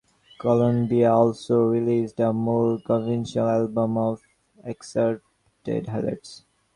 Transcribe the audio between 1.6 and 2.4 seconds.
released a